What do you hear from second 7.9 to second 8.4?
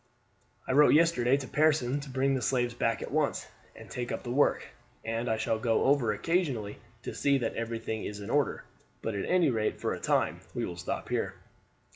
is in